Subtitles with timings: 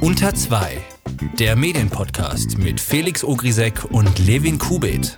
[0.00, 0.78] Unter 2,
[1.38, 5.16] der Medienpodcast mit Felix Ogrisek und Levin Kubit.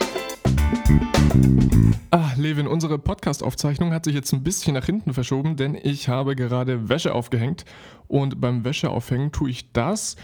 [2.11, 6.37] Ah, Levin, unsere Podcast-Aufzeichnung hat sich jetzt ein bisschen nach hinten verschoben, denn ich habe
[6.37, 7.65] gerade Wäsche aufgehängt
[8.09, 10.17] und beim Wäscheaufhängen tue ich das,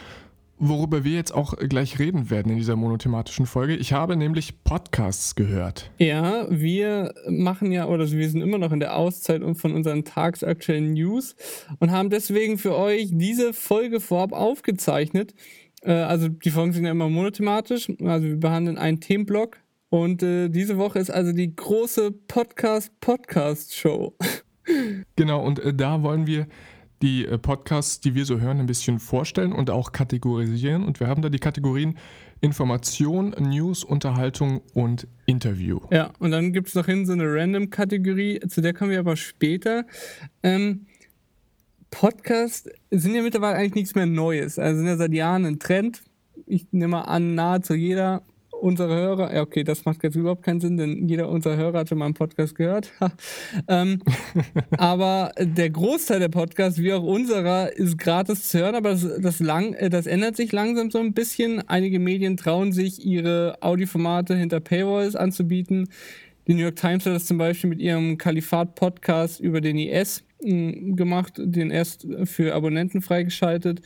[0.58, 3.76] worüber wir jetzt auch gleich reden werden in dieser monothematischen Folge.
[3.76, 5.90] Ich habe nämlich Podcasts gehört.
[5.98, 10.92] Ja, wir machen ja, oder wir sind immer noch in der Auszeit von unseren tagsaktuellen
[10.92, 11.34] News
[11.80, 15.34] und haben deswegen für euch diese Folge vorab aufgezeichnet.
[15.82, 19.58] Äh, also die Folgen sind ja immer monothematisch, also wir behandeln einen Themenblock
[19.88, 24.14] und äh, diese Woche ist also die große Podcast-Podcast-Show.
[25.16, 26.46] Genau, und äh, da wollen wir
[27.02, 30.84] die äh, Podcasts, die wir so hören, ein bisschen vorstellen und auch kategorisieren.
[30.84, 31.98] Und wir haben da die Kategorien
[32.40, 35.80] Information, News, Unterhaltung und Interview.
[35.90, 39.16] Ja, und dann gibt es noch hin so eine Random-Kategorie, zu der kommen wir aber
[39.16, 39.84] später.
[40.42, 40.86] Ähm,
[41.90, 44.58] Podcasts sind ja mittlerweile eigentlich nichts mehr Neues.
[44.58, 46.02] Also sind ja seit Jahren ein Trend.
[46.46, 48.22] Ich nehme an, nahezu jeder
[48.62, 51.88] unsere Hörer, ja okay, das macht jetzt überhaupt keinen Sinn, denn jeder unserer Hörer hat
[51.88, 52.92] schon mal einen Podcast gehört.
[53.68, 54.00] ähm,
[54.78, 59.40] aber der Großteil der Podcasts, wie auch unserer, ist gratis zu hören, aber das, das,
[59.40, 61.68] lang, äh, das ändert sich langsam so ein bisschen.
[61.68, 65.88] Einige Medien trauen sich, ihre Audioformate hinter Paywalls anzubieten.
[66.46, 70.96] Die New York Times hat das zum Beispiel mit ihrem Kalifat-Podcast über den IS hm,
[70.96, 73.82] gemacht, den erst für Abonnenten freigeschaltet.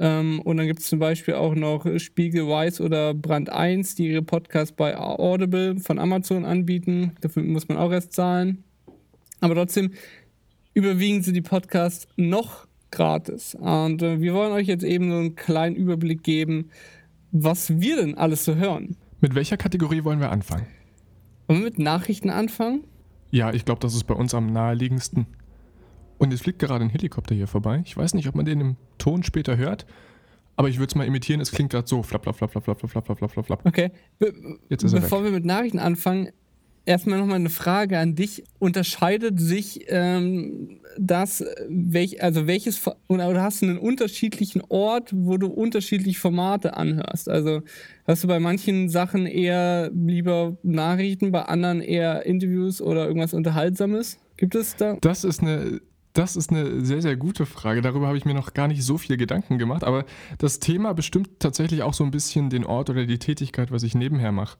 [0.00, 4.08] Ähm, und dann gibt es zum Beispiel auch noch Spiegel Weiß oder Brand 1, die
[4.08, 7.12] ihre Podcasts bei Audible von Amazon anbieten.
[7.20, 8.64] Dafür muss man auch erst zahlen.
[9.40, 9.92] Aber trotzdem
[10.72, 13.54] überwiegen sie die Podcasts noch gratis.
[13.54, 16.70] Und äh, wir wollen euch jetzt eben so einen kleinen Überblick geben,
[17.30, 18.96] was wir denn alles so hören.
[19.20, 20.66] Mit welcher Kategorie wollen wir anfangen?
[21.46, 22.84] Wollen wir mit Nachrichten anfangen?
[23.30, 25.26] Ja, ich glaube, das ist bei uns am naheliegendsten.
[26.20, 27.82] Und jetzt fliegt gerade ein Helikopter hier vorbei.
[27.86, 29.86] Ich weiß nicht, ob man den im Ton später hört,
[30.56, 31.40] aber ich würde es mal imitieren.
[31.40, 32.02] Es klingt gerade so.
[32.02, 33.66] Flap, flap, flap, flap, flap, flap, flap, flap, flap, flap.
[33.66, 33.90] Okay.
[34.18, 36.28] Be jetzt ist Bevor wir mit Nachrichten anfangen,
[36.84, 38.44] erstmal nochmal eine Frage an dich.
[38.58, 45.46] Unterscheidet sich ähm, das, welch, also welches, oder hast du einen unterschiedlichen Ort, wo du
[45.46, 47.30] unterschiedliche Formate anhörst?
[47.30, 47.62] Also
[48.06, 54.18] hast du bei manchen Sachen eher lieber Nachrichten, bei anderen eher Interviews oder irgendwas Unterhaltsames?
[54.36, 54.98] Gibt es da?
[55.00, 55.80] Das ist eine
[56.12, 57.82] das ist eine sehr, sehr gute Frage.
[57.82, 59.84] Darüber habe ich mir noch gar nicht so viel Gedanken gemacht.
[59.84, 60.04] Aber
[60.38, 63.94] das Thema bestimmt tatsächlich auch so ein bisschen den Ort oder die Tätigkeit, was ich
[63.94, 64.58] nebenher mache.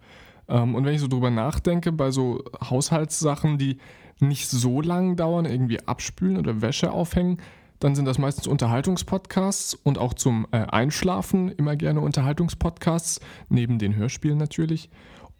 [0.49, 3.79] Ähm, und wenn ich so drüber nachdenke, bei so Haushaltssachen, die
[4.21, 7.39] nicht so lang dauern, irgendwie abspülen oder Wäsche aufhängen,
[7.81, 13.97] dann sind das meistens Unterhaltungspodcasts und auch zum äh, Einschlafen immer gerne Unterhaltungspodcasts, neben den
[13.97, 14.91] Hörspielen natürlich.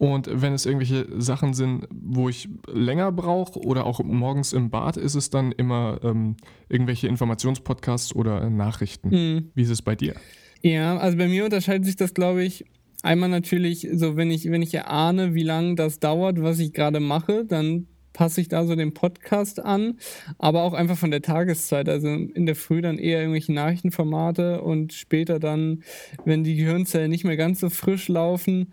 [0.01, 4.97] Und wenn es irgendwelche Sachen sind, wo ich länger brauche oder auch morgens im Bad,
[4.97, 6.37] ist es dann immer ähm,
[6.71, 9.11] irgendwelche Informationspodcasts oder Nachrichten.
[9.11, 9.51] Mhm.
[9.55, 10.15] Wie ist es bei dir?
[10.63, 12.65] Ja, also bei mir unterscheidet sich das, glaube ich,
[13.03, 16.99] einmal natürlich, so wenn ich, wenn ich erahne, wie lange das dauert, was ich gerade
[16.99, 19.99] mache, dann passe ich da so den Podcast an,
[20.39, 21.91] aber auch einfach von der Tageszeit.
[21.91, 25.83] Also in der Früh dann eher irgendwelche Nachrichtenformate und später dann,
[26.25, 28.73] wenn die Gehirnzellen nicht mehr ganz so frisch laufen,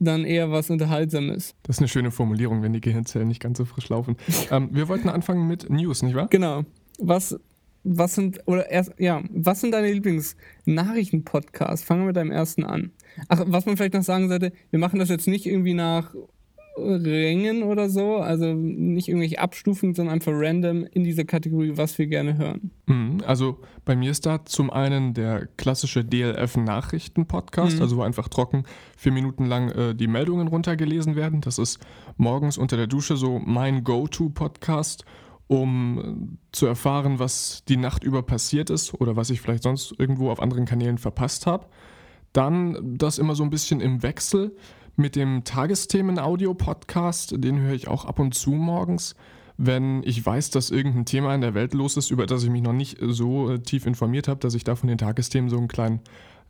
[0.00, 1.54] dann eher was Unterhaltsames.
[1.62, 4.16] Das ist eine schöne Formulierung, wenn die Gehirnzellen nicht ganz so frisch laufen.
[4.50, 6.26] ähm, wir wollten anfangen mit News, nicht wahr?
[6.28, 6.64] Genau.
[6.98, 7.38] Was,
[7.84, 11.84] was sind, oder erst, ja, was sind deine Lieblingsnachrichten-Podcasts?
[11.84, 12.92] Fangen wir mit deinem ersten an.
[13.28, 16.14] Ach, was man vielleicht noch sagen sollte, wir machen das jetzt nicht irgendwie nach
[16.80, 22.06] Rängen oder so, also nicht irgendwelche Abstufungen, sondern einfach random in dieser Kategorie, was wir
[22.06, 22.70] gerne hören.
[22.86, 27.82] Mhm, also bei mir ist da zum einen der klassische DLF-Nachrichten-Podcast, mhm.
[27.82, 28.64] also wo einfach trocken
[28.96, 31.40] vier Minuten lang äh, die Meldungen runtergelesen werden.
[31.40, 31.78] Das ist
[32.16, 35.04] morgens unter der Dusche so mein Go-To-Podcast,
[35.46, 39.94] um äh, zu erfahren, was die Nacht über passiert ist oder was ich vielleicht sonst
[39.98, 41.66] irgendwo auf anderen Kanälen verpasst habe.
[42.32, 44.54] Dann das immer so ein bisschen im Wechsel
[44.96, 49.14] mit dem Tagesthemen-Audio-Podcast, den höre ich auch ab und zu morgens,
[49.56, 52.62] wenn ich weiß, dass irgendein Thema in der Welt los ist, über das ich mich
[52.62, 55.68] noch nicht so äh, tief informiert habe, dass ich da von den Tagesthemen so einen
[55.68, 56.00] kleinen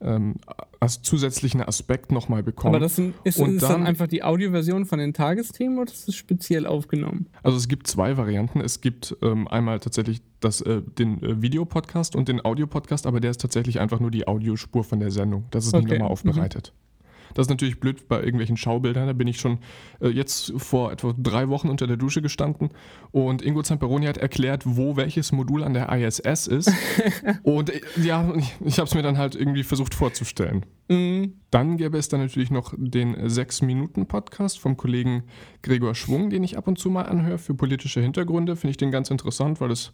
[0.01, 0.37] ähm,
[0.79, 2.77] als zusätzlichen Aspekt nochmal bekomme.
[2.77, 5.91] Aber das sind, ist, und ist dann, dann einfach die Audioversion von den Tagesthemen oder
[5.91, 7.27] ist das speziell aufgenommen?
[7.43, 8.61] Also es gibt zwei Varianten.
[8.61, 13.33] Es gibt ähm, einmal tatsächlich das, äh, den äh, Videopodcast und den Audiopodcast, aber der
[13.33, 15.45] ist tatsächlich einfach nur die Audiospur von der Sendung.
[15.51, 15.85] Das ist okay.
[15.85, 16.73] nicht nochmal aufbereitet.
[16.75, 16.90] Mhm.
[17.35, 19.07] Das ist natürlich blöd bei irgendwelchen Schaubildern.
[19.07, 19.59] Da bin ich schon
[20.01, 22.71] äh, jetzt vor etwa drei Wochen unter der Dusche gestanden
[23.11, 26.73] und Ingo Zamperoni hat erklärt, wo welches Modul an der ISS ist.
[27.43, 30.67] und äh, ja, ich, ich habe es mir dann halt irgendwie versucht vorzustellen.
[30.89, 31.35] Mhm.
[31.51, 35.25] Dann gäbe es dann natürlich noch den 6-Minuten-Podcast vom Kollegen
[35.63, 38.57] Gregor Schwung, den ich ab und zu mal anhöre für politische Hintergründe.
[38.57, 39.93] Finde ich den ganz interessant, weil es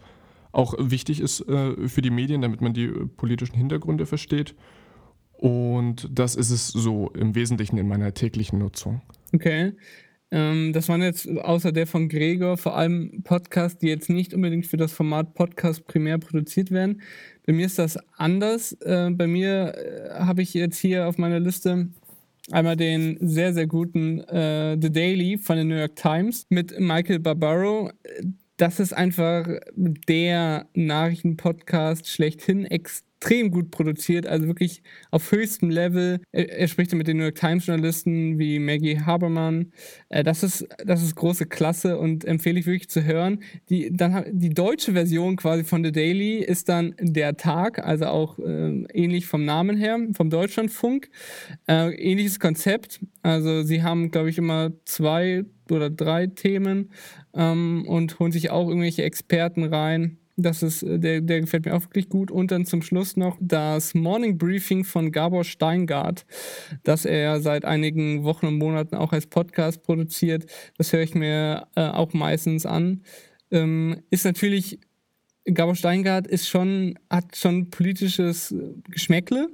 [0.52, 4.54] auch wichtig ist äh, für die Medien, damit man die politischen Hintergründe versteht.
[5.38, 9.02] Und das ist es so im Wesentlichen in meiner täglichen Nutzung.
[9.34, 9.72] Okay.
[10.30, 14.66] Ähm, das waren jetzt außer der von Gregor vor allem Podcasts, die jetzt nicht unbedingt
[14.66, 17.00] für das Format Podcast primär produziert werden.
[17.46, 18.72] Bei mir ist das anders.
[18.72, 21.88] Äh, bei mir äh, habe ich jetzt hier auf meiner Liste
[22.50, 27.20] einmal den sehr, sehr guten äh, The Daily von der New York Times mit Michael
[27.20, 27.90] Barbaro.
[28.56, 29.46] Das ist einfach
[29.76, 36.20] der Nachrichtenpodcast schlechthin, extrem extrem gut produziert, also wirklich auf höchstem Level.
[36.32, 39.72] Er, er spricht mit den New York Times Journalisten wie Maggie Habermann.
[40.08, 43.42] Äh, das, ist, das ist große Klasse und empfehle ich wirklich zu hören.
[43.68, 48.38] Die, dann, die deutsche Version quasi von The Daily ist dann Der Tag, also auch
[48.38, 51.08] äh, ähnlich vom Namen her, vom Deutschlandfunk.
[51.66, 53.00] Äh, ähnliches Konzept.
[53.22, 56.90] Also sie haben, glaube ich, immer zwei oder drei Themen
[57.34, 60.18] ähm, und holen sich auch irgendwelche Experten rein.
[60.36, 62.30] Das ist, äh, der, der gefällt mir auch wirklich gut.
[62.30, 66.26] Und dann zum Schluss noch das Morning Briefing von Gabor Steingart,
[66.84, 70.46] das er seit einigen Wochen und Monaten auch als Podcast produziert.
[70.76, 73.02] Das höre ich mir äh, auch meistens an.
[73.50, 74.78] Ähm, ist natürlich,
[75.44, 78.54] Gabor Steingart ist schon, hat schon politisches
[78.90, 79.48] Geschmäckle.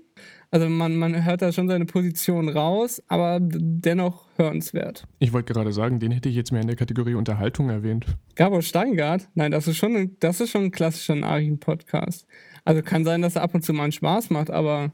[0.53, 5.07] Also man, man hört da schon seine Position raus, aber dennoch hörenswert.
[5.19, 8.05] Ich wollte gerade sagen, den hätte ich jetzt mehr in der Kategorie Unterhaltung erwähnt.
[8.35, 9.31] Gabor Steingart?
[9.35, 12.27] Nein, das ist schon, ein, das ist schon ein klassischer Nachrichten-Podcast.
[12.67, 14.93] Also kann sein, dass er ab und zu mal einen Spaß macht, aber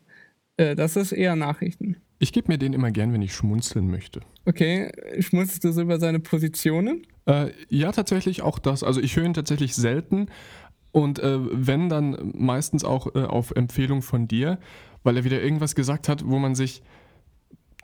[0.58, 1.96] äh, das ist eher Nachrichten.
[2.20, 4.20] Ich gebe mir den immer gern, wenn ich schmunzeln möchte.
[4.44, 7.02] Okay, schmunzelst du so über seine Positionen?
[7.26, 8.84] Äh, ja, tatsächlich auch das.
[8.84, 10.28] Also ich höre ihn tatsächlich selten
[10.92, 14.58] und äh, wenn, dann meistens auch äh, auf Empfehlung von dir
[15.02, 16.82] weil er wieder irgendwas gesagt hat, wo man sich,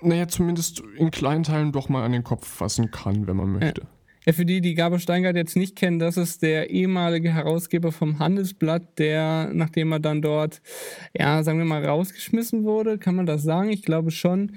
[0.00, 3.82] naja, zumindest in kleinen Teilen doch mal an den Kopf fassen kann, wenn man möchte.
[3.82, 3.88] Ja.
[4.26, 8.18] Ja, für die, die Gabor Steingart jetzt nicht kennen, das ist der ehemalige Herausgeber vom
[8.18, 10.62] Handelsblatt, der, nachdem er dann dort,
[11.14, 13.68] ja, sagen wir mal, rausgeschmissen wurde, kann man das sagen?
[13.68, 14.52] Ich glaube schon.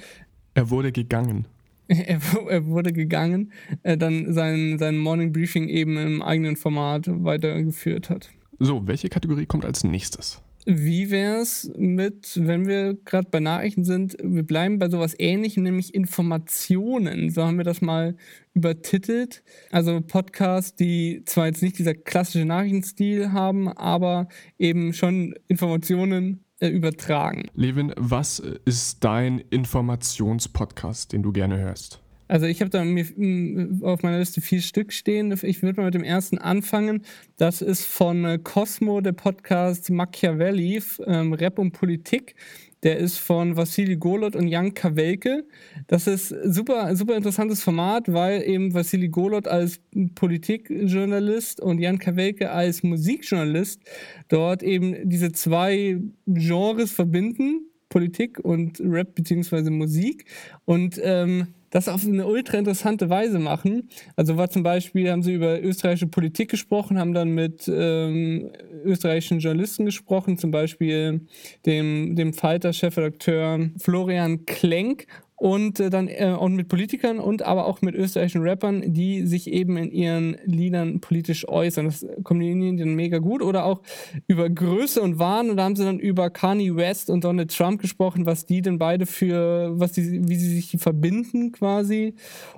[0.54, 1.48] Er wurde gegangen.
[1.90, 2.20] Er,
[2.50, 3.54] er wurde gegangen,
[3.84, 8.30] äh, dann sein, sein Morning Briefing eben im eigenen Format weitergeführt hat.
[8.60, 10.42] So, welche Kategorie kommt als nächstes?
[10.70, 15.64] Wie wäre es mit, wenn wir gerade bei Nachrichten sind, wir bleiben bei sowas ähnlichem,
[15.64, 17.30] nämlich Informationen.
[17.30, 18.18] So haben wir das mal
[18.54, 19.44] übertitelt.
[19.72, 24.28] Also Podcasts, die zwar jetzt nicht dieser klassische Nachrichtenstil haben, aber
[24.60, 27.46] eben schon Informationen äh, übertragen.
[27.54, 32.02] Levin, was ist dein Informationspodcast, den du gerne hörst?
[32.28, 35.38] Also ich habe da mm, auf meiner Liste vier Stück stehen.
[35.44, 37.04] Ich würde mal mit dem ersten anfangen.
[37.38, 42.36] Das ist von äh, Cosmo, der Podcast Machiavelli, ähm, Rap und Politik.
[42.84, 45.46] Der ist von Vassili Golot und Jan Kawelke.
[45.88, 49.80] Das ist super, super interessantes Format, weil eben Vassili Golot als
[50.14, 53.82] Politikjournalist und Jan Kawelke als Musikjournalist
[54.28, 57.64] dort eben diese zwei Genres verbinden.
[57.90, 60.26] Politik und Rap beziehungsweise Musik.
[60.66, 63.90] Und ähm, das auf eine ultra interessante Weise machen.
[64.16, 68.52] Also war zum Beispiel, haben sie über österreichische Politik gesprochen, haben dann mit ähm,
[68.84, 71.22] österreichischen Journalisten gesprochen, zum Beispiel
[71.66, 77.82] dem, dem Falter-Chefredakteur Florian Klenk und äh, dann äh, und mit Politikern und aber auch
[77.82, 81.86] mit österreichischen Rappern, die sich eben in ihren Liedern politisch äußern.
[81.86, 83.44] Das kombinieren die dann mega gut.
[83.44, 83.84] Oder auch
[84.28, 85.52] über Größe und Wahn.
[85.52, 88.80] Und da haben sie dann über Kanye West und Donald Trump gesprochen, was die denn
[88.80, 92.16] beide für, was die, wie sie sich verbinden quasi.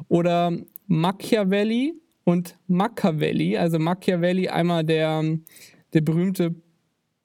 [0.07, 0.57] Oder
[0.87, 3.57] Machiavelli und Machiavelli.
[3.57, 5.21] Also Machiavelli einmal der,
[5.93, 6.55] der berühmte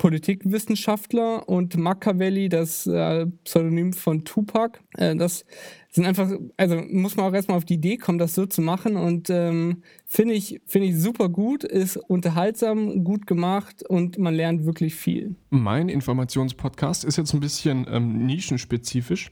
[0.05, 4.79] Politikwissenschaftler und Machiavelli, das äh, Pseudonym von Tupac.
[4.99, 5.47] Äh, das
[5.89, 8.97] sind einfach, also muss man auch erstmal auf die Idee kommen, das so zu machen
[8.97, 14.67] und ähm, finde ich, find ich super gut, ist unterhaltsam, gut gemacht und man lernt
[14.67, 15.37] wirklich viel.
[15.49, 19.31] Mein Informationspodcast ist jetzt ein bisschen ähm, nischenspezifisch.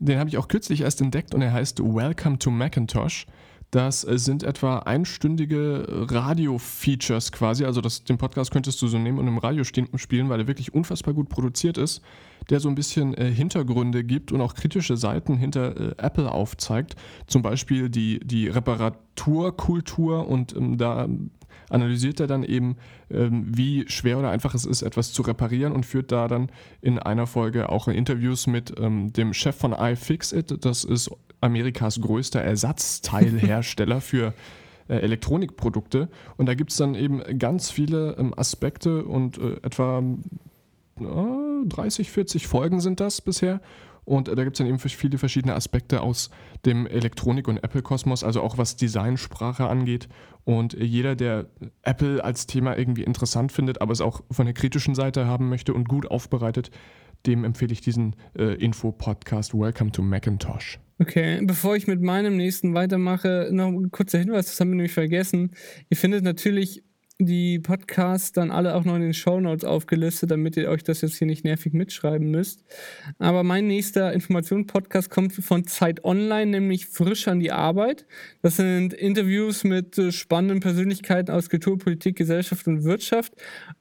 [0.00, 3.24] Den habe ich auch kürzlich erst entdeckt und er heißt Welcome to Macintosh.
[3.74, 7.64] Das äh, sind etwa einstündige Radio-Features quasi.
[7.64, 10.72] Also das, den Podcast könntest du so nehmen und im Radio spielen, weil er wirklich
[10.72, 12.00] unfassbar gut produziert ist,
[12.50, 16.94] der so ein bisschen äh, Hintergründe gibt und auch kritische Seiten hinter äh, Apple aufzeigt.
[17.26, 21.08] Zum Beispiel die, die Reparaturkultur und ähm, da
[21.70, 22.76] analysiert er dann eben,
[23.10, 26.98] ähm, wie schwer oder einfach es ist, etwas zu reparieren und führt da dann in
[26.98, 30.64] einer Folge auch Interviews mit ähm, dem Chef von iFixit.
[30.64, 34.34] Das ist Amerikas größter Ersatzteilhersteller für
[34.88, 36.08] äh, Elektronikprodukte.
[36.36, 40.02] Und da gibt es dann eben ganz viele ähm, Aspekte und äh, etwa
[40.96, 43.60] 30, 40 Folgen sind das bisher.
[44.04, 46.30] Und da gibt es dann eben viele verschiedene Aspekte aus
[46.64, 50.08] dem Elektronik- und Apple-Kosmos, also auch was Designsprache angeht.
[50.44, 51.46] Und jeder, der
[51.82, 55.72] Apple als Thema irgendwie interessant findet, aber es auch von der kritischen Seite haben möchte
[55.72, 56.70] und gut aufbereitet,
[57.26, 60.78] dem empfehle ich diesen äh, Info-Podcast Welcome to Macintosh.
[60.98, 64.92] Okay, bevor ich mit meinem nächsten weitermache, noch ein kurzer Hinweis, das haben wir nämlich
[64.92, 65.52] vergessen.
[65.88, 66.84] Ihr findet natürlich
[67.20, 71.00] die Podcasts dann alle auch noch in den Show Notes aufgelistet, damit ihr euch das
[71.00, 72.64] jetzt hier nicht nervig mitschreiben müsst.
[73.18, 78.04] Aber mein nächster Information-Podcast kommt von Zeit Online, nämlich frisch an die Arbeit.
[78.42, 83.32] Das sind Interviews mit äh, spannenden Persönlichkeiten aus Kultur, Politik, Gesellschaft und Wirtschaft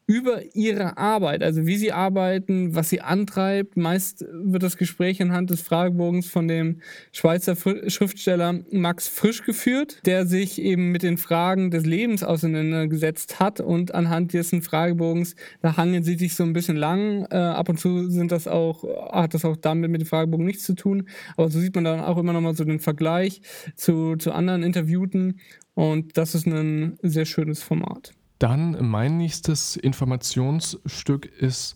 [0.05, 3.77] über ihre Arbeit, also wie sie arbeiten, was sie antreibt.
[3.77, 7.55] Meist wird das Gespräch anhand des Fragebogens von dem Schweizer
[7.87, 13.93] Schriftsteller Max Frisch geführt, der sich eben mit den Fragen des Lebens auseinandergesetzt hat und
[13.93, 17.25] anhand dessen Fragebogens, da hangeln sie sich so ein bisschen lang.
[17.29, 20.63] Äh, ab und zu sind das auch, hat das auch damit mit dem Fragebogen nichts
[20.63, 23.41] zu tun, aber so sieht man dann auch immer noch mal so den Vergleich
[23.75, 25.39] zu, zu anderen Interviewten
[25.73, 28.13] und das ist ein sehr schönes Format.
[28.39, 31.75] Dann mein nächstes Informationsstück ist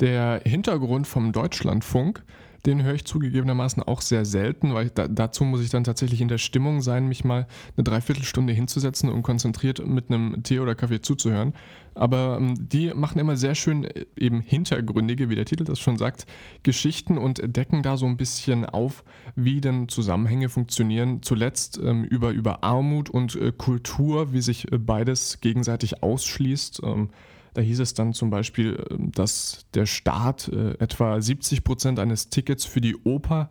[0.00, 2.24] der Hintergrund vom Deutschlandfunk.
[2.64, 6.28] Den höre ich zugegebenermaßen auch sehr selten, weil da, dazu muss ich dann tatsächlich in
[6.28, 11.00] der Stimmung sein, mich mal eine Dreiviertelstunde hinzusetzen und konzentriert mit einem Tee oder Kaffee
[11.00, 11.54] zuzuhören.
[11.94, 15.98] Aber ähm, die machen immer sehr schön äh, eben hintergründige, wie der Titel das schon
[15.98, 16.26] sagt,
[16.62, 19.04] Geschichten und decken da so ein bisschen auf,
[19.34, 21.22] wie denn Zusammenhänge funktionieren.
[21.22, 26.80] Zuletzt ähm, über, über Armut und äh, Kultur, wie sich äh, beides gegenseitig ausschließt.
[26.84, 27.10] Ähm,
[27.54, 32.28] da hieß es dann zum Beispiel, ähm, dass der Staat äh, etwa 70 Prozent eines
[32.28, 33.50] Tickets für die Oper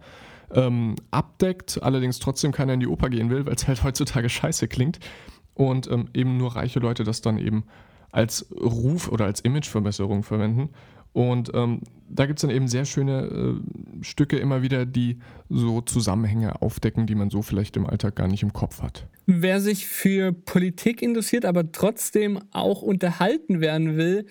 [0.53, 4.67] ähm, abdeckt, allerdings trotzdem keiner in die Oper gehen will, weil es halt heutzutage scheiße
[4.67, 4.99] klingt.
[5.53, 7.65] Und ähm, eben nur reiche Leute das dann eben
[8.11, 10.69] als Ruf oder als Imageverbesserung verwenden.
[11.13, 11.81] Und ähm,
[12.13, 17.07] da gibt es dann eben sehr schöne äh, Stücke immer wieder, die so Zusammenhänge aufdecken,
[17.07, 19.07] die man so vielleicht im Alltag gar nicht im Kopf hat.
[19.25, 24.25] Wer sich für Politik interessiert, aber trotzdem auch unterhalten werden will,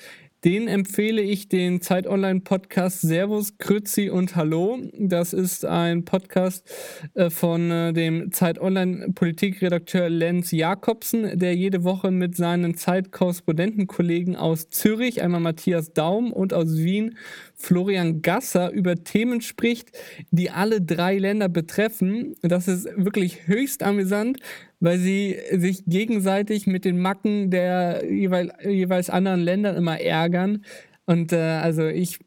[0.44, 4.78] den empfehle ich den Zeit Online Podcast Servus, Grüzi und Hallo.
[4.98, 6.66] Das ist ein Podcast
[7.14, 14.34] äh, von äh, dem Zeit Online Politikredakteur Lenz Jakobsen, der jede Woche mit seinen Zeitkorrespondentenkollegen
[14.34, 17.18] aus Zürich, einmal Matthias Daum und aus Wien
[17.54, 19.90] Florian Gasser über Themen spricht,
[20.30, 22.34] die alle drei Länder betreffen.
[22.40, 24.38] Das ist wirklich höchst amüsant
[24.80, 30.64] weil sie sich gegenseitig mit den Macken der jeweil, jeweils anderen Ländern immer ärgern.
[31.06, 32.18] Und äh, also ich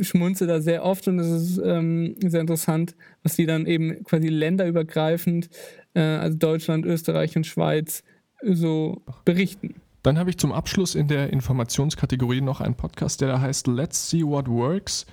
[0.00, 4.28] schmunze da sehr oft und es ist ähm, sehr interessant, was die dann eben quasi
[4.28, 5.48] länderübergreifend,
[5.94, 8.04] äh, also Deutschland, Österreich und Schweiz,
[8.42, 9.76] so berichten.
[10.02, 14.08] Dann habe ich zum Abschluss in der Informationskategorie noch einen Podcast, der da heißt Let's
[14.08, 15.06] See What Works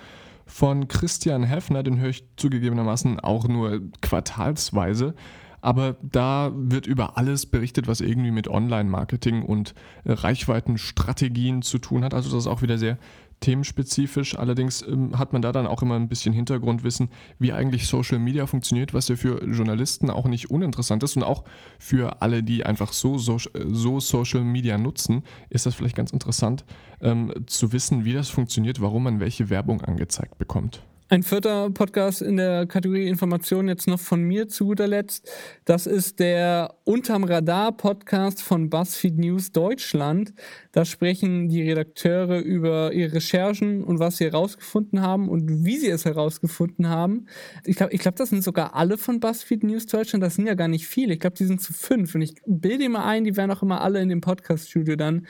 [0.46, 1.82] von Christian Heffner.
[1.82, 5.16] Den höre ich zugegebenermaßen auch nur quartalsweise.
[5.64, 12.04] Aber da wird über alles berichtet, was irgendwie mit Online-Marketing und äh, Reichweitenstrategien zu tun
[12.04, 12.14] hat.
[12.14, 12.98] Also das ist auch wieder sehr
[13.40, 14.38] themenspezifisch.
[14.38, 17.08] Allerdings ähm, hat man da dann auch immer ein bisschen Hintergrundwissen,
[17.40, 21.46] wie eigentlich Social Media funktioniert, was ja für Journalisten auch nicht uninteressant ist und auch
[21.80, 26.66] für alle, die einfach so, so, so Social Media nutzen, ist das vielleicht ganz interessant
[27.00, 30.84] ähm, zu wissen, wie das funktioniert, warum man welche Werbung angezeigt bekommt.
[31.14, 35.30] Ein vierter Podcast in der Kategorie Informationen jetzt noch von mir zu guter Letzt.
[35.64, 40.34] Das ist der Unterm Radar Podcast von BuzzFeed News Deutschland.
[40.72, 45.90] Da sprechen die Redakteure über ihre Recherchen und was sie herausgefunden haben und wie sie
[45.90, 47.28] es herausgefunden haben.
[47.64, 50.24] Ich glaube, ich glaub, das sind sogar alle von BuzzFeed News Deutschland.
[50.24, 51.14] Das sind ja gar nicht viele.
[51.14, 52.16] Ich glaube, die sind zu fünf.
[52.16, 55.28] Und ich bilde immer ein, die wären auch immer alle in dem Podcast-Studio dann.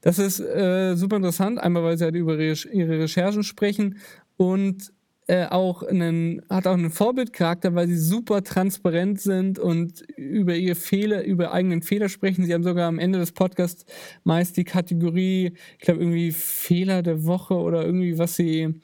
[0.00, 1.58] Das ist äh, super interessant.
[1.58, 3.98] Einmal, weil sie halt über ihre Recherchen sprechen
[4.36, 4.92] und
[5.26, 10.74] äh, auch einen, hat auch einen Vorbildcharakter, weil sie super transparent sind und über ihre
[10.74, 12.44] Fehler, über eigenen Fehler sprechen.
[12.44, 13.86] Sie haben sogar am Ende des Podcasts
[14.24, 18.80] meist die Kategorie, ich glaube, irgendwie Fehler der Woche oder irgendwie, was sie,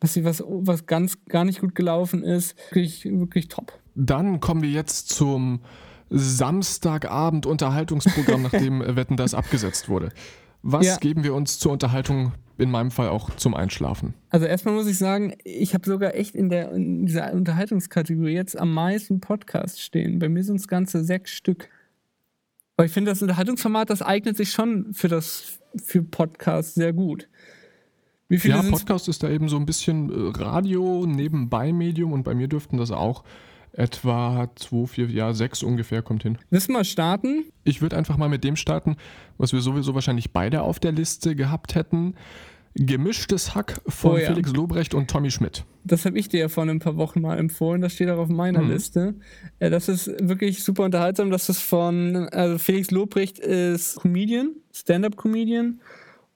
[0.00, 2.56] was sie, was, was ganz gar nicht gut gelaufen ist.
[2.70, 3.78] Wirklich, wirklich top.
[3.94, 5.60] Dann kommen wir jetzt zum
[6.10, 10.10] Samstagabend Unterhaltungsprogramm, nachdem Wetten das abgesetzt wurde.
[10.66, 10.96] Was ja.
[10.96, 14.14] geben wir uns zur Unterhaltung in meinem Fall auch zum Einschlafen.
[14.30, 18.58] Also erstmal muss ich sagen, ich habe sogar echt in, der, in dieser Unterhaltungskategorie jetzt
[18.58, 20.18] am meisten Podcasts stehen.
[20.18, 21.68] Bei mir sind es ganze sechs Stück.
[22.76, 27.28] Aber ich finde, das Unterhaltungsformat, das eignet sich schon für das für Podcasts sehr gut.
[28.30, 32.48] ja, Podcast ist da eben so ein bisschen äh, Radio, nebenbei Medium und bei mir
[32.48, 33.24] dürften das auch
[33.76, 36.38] etwa 2, 4, ja, 6 ungefähr kommt hin.
[36.50, 37.44] Du mal starten?
[37.64, 38.96] Ich würde einfach mal mit dem starten,
[39.38, 42.14] was wir sowieso wahrscheinlich beide auf der Liste gehabt hätten.
[42.76, 44.26] Gemischtes Hack von Oh ja.
[44.26, 45.64] Felix Lobrecht und Tommy Schmidt.
[45.84, 47.80] Das habe ich dir ja vor ein paar Wochen mal empfohlen.
[47.80, 48.70] Das steht auch auf meiner Mhm.
[48.70, 49.14] Liste.
[49.60, 51.30] Äh, das ist wirklich super unterhaltsam.
[51.30, 55.80] Das ist von also Felix Lobrecht ist Comedian, Stand-up-Comedian.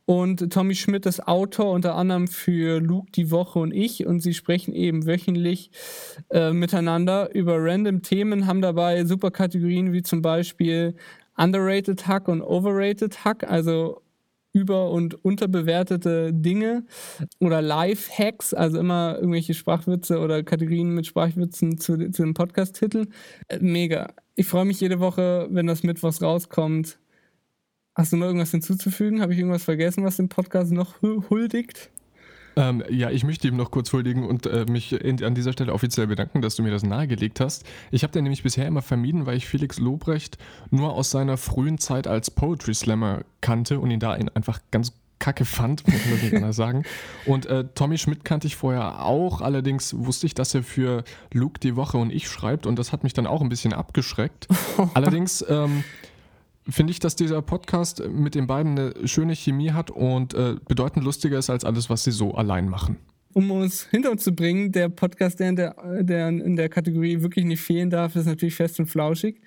[0.08, 4.06] Und Tommy Schmidt ist Autor unter anderem für Luke, die Woche und ich.
[4.06, 5.70] Und sie sprechen eben wöchentlich
[6.30, 10.94] äh, miteinander über random Themen, haben dabei super Kategorien wie zum Beispiel
[11.36, 14.00] Underrated Hack und Overrated Hack, also
[14.54, 16.86] über- und unterbewertete Dinge
[17.38, 23.08] oder Live-Hacks, also immer irgendwelche Sprachwitze oder Kategorien mit Sprachwitzen zu, zu dem Podcast-Titel.
[23.48, 24.14] Äh, Mega.
[24.36, 26.98] Ich freue mich jede Woche, wenn das Mittwochs rauskommt.
[27.98, 29.20] Hast du noch irgendwas hinzuzufügen?
[29.20, 31.90] Habe ich irgendwas vergessen, was dem Podcast noch hu- huldigt?
[32.54, 35.72] Ähm, ja, ich möchte ihm noch kurz huldigen und äh, mich in, an dieser Stelle
[35.72, 37.64] offiziell bedanken, dass du mir das nahegelegt hast.
[37.90, 40.38] Ich habe den nämlich bisher immer vermieden, weil ich Felix Lobrecht
[40.70, 44.92] nur aus seiner frühen Zeit als Poetry Slammer kannte und ihn da in einfach ganz
[45.18, 46.84] kacke fand, muss man nicht anders sagen.
[47.26, 51.02] Und äh, Tommy Schmidt kannte ich vorher auch, allerdings wusste ich, dass er für
[51.32, 54.46] Luke die Woche und ich schreibt und das hat mich dann auch ein bisschen abgeschreckt.
[54.94, 55.82] allerdings ähm,
[56.68, 61.04] finde ich, dass dieser Podcast mit den beiden eine schöne Chemie hat und äh, bedeutend
[61.04, 62.96] lustiger ist als alles, was sie so allein machen.
[63.34, 67.20] Um uns hinter uns zu bringen, der Podcast, der in der, der in der Kategorie
[67.20, 69.40] wirklich nicht fehlen darf, ist natürlich Fest und Flauschig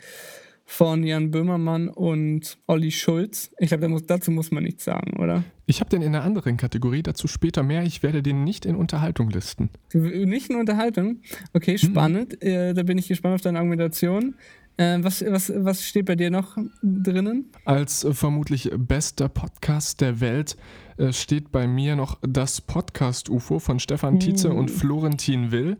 [0.71, 3.51] von Jan Böhmermann und Olli Schulz.
[3.59, 5.43] Ich glaube, dazu muss man nichts sagen, oder?
[5.65, 7.83] Ich habe den in einer anderen Kategorie, dazu später mehr.
[7.83, 9.69] Ich werde den nicht in Unterhaltung listen.
[9.93, 11.19] Nicht in Unterhaltung.
[11.53, 12.41] Okay, spannend.
[12.41, 14.35] Äh, da bin ich gespannt auf deine Argumentation.
[14.77, 17.51] Äh, was, was, was steht bei dir noch drinnen?
[17.65, 20.57] Als äh, vermutlich bester Podcast der Welt
[20.97, 24.57] äh, steht bei mir noch das Podcast-UFO von Stefan Tietze Uh.
[24.57, 25.77] und Florentin Will.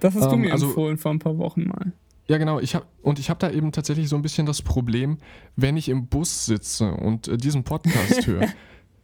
[0.00, 1.92] Das hast du Ähm, mir also- empfohlen vor ein paar Wochen mal.
[2.28, 2.60] Ja, genau.
[2.60, 5.16] Ich hab, und ich habe da eben tatsächlich so ein bisschen das Problem,
[5.56, 8.46] wenn ich im Bus sitze und äh, diesen Podcast höre.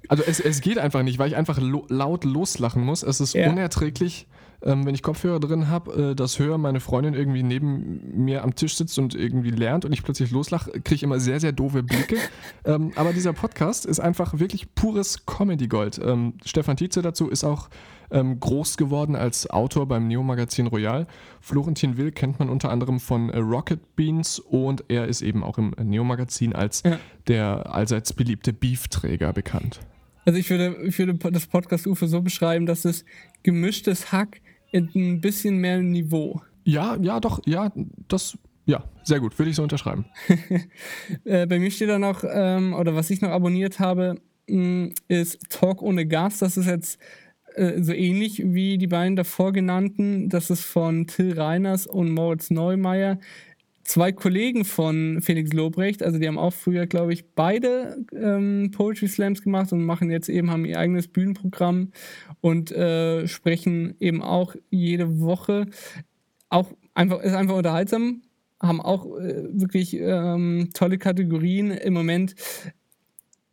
[0.06, 3.02] Also es, es geht einfach nicht, weil ich einfach lo laut loslachen muss.
[3.02, 3.48] Es ist Ja.
[3.50, 4.26] unerträglich,
[4.64, 8.54] ähm, wenn ich Kopfhörer drin habe, äh, das höre, meine Freundin irgendwie neben mir am
[8.54, 11.82] Tisch sitzt und irgendwie lernt und ich plötzlich loslache, kriege ich immer sehr, sehr doofe
[11.82, 12.16] Blicke.
[12.64, 16.00] ähm, aber dieser Podcast ist einfach wirklich pures Comedy-Gold.
[16.02, 17.68] Ähm, Stefan Tietze dazu ist auch
[18.10, 21.06] ähm, groß geworden als Autor beim Neo-Magazin Royal.
[21.40, 25.58] Florentin Will kennt man unter anderem von äh, Rocket Beans und er ist eben auch
[25.58, 26.98] im Neo-Magazin als Ja.
[27.28, 29.80] der allseits beliebte Beefträger bekannt.
[30.24, 33.04] Also ich würde, ich würde das Podcast UFO so beschreiben, dass es
[33.42, 34.40] gemischtes Hack
[34.74, 36.40] ein bisschen mehr Niveau.
[36.64, 37.72] Ja, ja, doch, ja,
[38.08, 40.06] das, ja, sehr gut, würde ich so unterschreiben.
[41.24, 45.38] Äh, bei mir steht da noch, ähm, oder was ich noch abonniert habe, mh, ist
[45.50, 46.38] Talk ohne Gas.
[46.38, 46.98] Das ist jetzt
[47.54, 50.28] äh, so ähnlich wie die beiden davor genannten.
[50.28, 53.18] Das ist von Till Reiners und Moritz Neumeier.
[53.84, 59.08] Zwei Kollegen von Felix Lobrecht, also die haben auch früher, glaube ich, beide ähm, Poetry
[59.08, 61.92] Slams gemacht und machen jetzt eben, haben ihr eigenes Bühnenprogramm
[62.40, 65.66] und äh, sprechen eben auch jede Woche.
[66.48, 68.22] Auch einfach, ist einfach unterhaltsam,
[68.58, 71.70] haben auch äh, wirklich ähm, tolle Kategorien.
[71.70, 72.34] Im Moment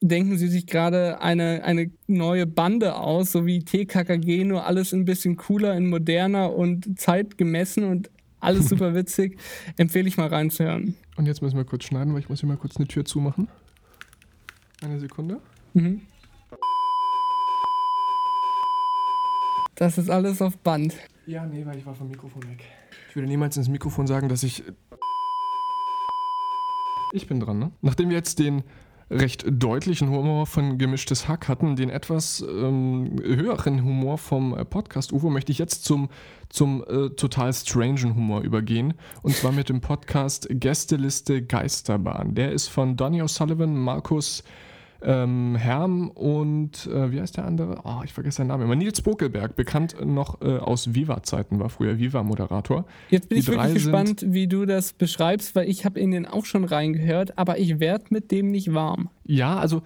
[0.01, 5.05] denken sie sich gerade eine, eine neue Bande aus, so wie TKKG, nur alles ein
[5.05, 8.09] bisschen cooler, in moderner und zeitgemessen und
[8.41, 9.39] alles super witzig.
[9.77, 10.95] Empfehle ich mal reinzuhören.
[11.15, 13.47] Und jetzt müssen wir kurz schneiden, weil ich muss hier mal kurz eine Tür zumachen.
[14.83, 15.39] Eine Sekunde.
[15.73, 16.01] Mhm.
[19.75, 20.95] Das ist alles auf Band.
[21.25, 22.63] Ja, nee, weil ich war vom Mikrofon weg.
[23.09, 24.63] Ich würde niemals ins Mikrofon sagen, dass ich.
[27.13, 27.71] Ich bin dran, ne?
[27.81, 28.63] Nachdem wir jetzt den
[29.11, 35.11] recht deutlichen Humor von Gemischtes Hack hatten, den etwas ähm, höheren Humor vom äh, Podcast
[35.11, 36.09] UFO, möchte ich jetzt zum,
[36.49, 38.93] zum äh, total strangen Humor übergehen.
[39.21, 42.35] Und zwar mit dem Podcast Gästeliste Geisterbahn.
[42.35, 44.43] Der ist von Donny O'Sullivan, Markus
[45.03, 47.81] ähm, Herm und äh, wie heißt der andere?
[47.83, 48.75] Oh, ich vergesse seinen Namen immer.
[48.75, 52.85] Nils Bokelberg, bekannt noch äh, aus Viva-Zeiten, war früher Viva-Moderator.
[53.09, 56.25] Jetzt bin Die ich wirklich gespannt, wie du das beschreibst, weil ich habe in den
[56.25, 59.09] auch schon reingehört, aber ich werde mit dem nicht warm.
[59.25, 59.81] Ja, also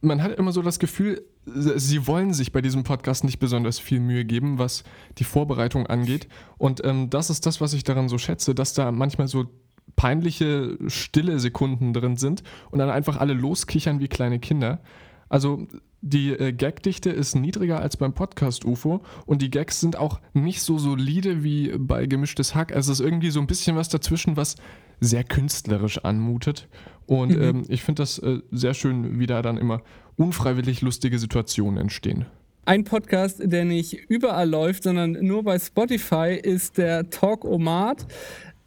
[0.00, 4.00] man hat immer so das Gefühl, sie wollen sich bei diesem Podcast nicht besonders viel
[4.00, 4.84] Mühe geben, was
[5.18, 6.28] die Vorbereitung angeht.
[6.58, 9.46] Und ähm, das ist das, was ich daran so schätze, dass da manchmal so
[9.96, 14.80] peinliche, stille Sekunden drin sind und dann einfach alle loskichern wie kleine Kinder.
[15.28, 15.66] Also
[16.00, 20.60] die äh, Gagdichte ist niedriger als beim Podcast UFO und die Gags sind auch nicht
[20.62, 22.74] so solide wie bei Gemischtes Hack.
[22.74, 24.56] Also es ist irgendwie so ein bisschen was dazwischen, was
[25.00, 26.68] sehr künstlerisch anmutet.
[27.06, 27.42] Und Mhm.
[27.42, 29.82] ähm, ich finde das äh, sehr schön, wie da dann immer
[30.16, 32.26] unfreiwillig lustige Situationen entstehen.
[32.64, 38.06] Ein Podcast, der nicht überall läuft, sondern nur bei Spotify, ist der Talk Omat.